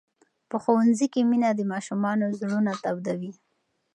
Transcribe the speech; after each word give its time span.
په 0.49 0.57
ښوونځي 0.63 1.07
کې 1.13 1.21
مینه 1.29 1.49
د 1.55 1.61
ماشومانو 1.71 2.25
زړونه 2.39 2.71
تودوي. 2.83 3.33